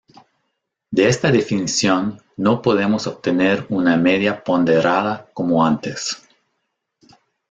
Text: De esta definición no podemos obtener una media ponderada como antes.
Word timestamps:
De 0.89 1.07
esta 1.07 1.29
definición 1.31 2.19
no 2.35 2.59
podemos 2.63 3.05
obtener 3.05 3.67
una 3.69 3.97
media 3.97 4.43
ponderada 4.43 5.29
como 5.31 5.63
antes. 5.63 6.27